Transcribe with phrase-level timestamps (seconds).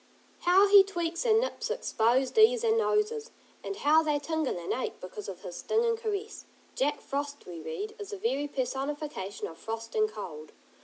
[0.39, 3.29] How he tweaks and nips exposed ears and noses,
[3.63, 6.45] and how they tingle and ache because of his stinging caress.
[6.73, 10.53] Jack Frost, we read, is "the very personification of frost and cold."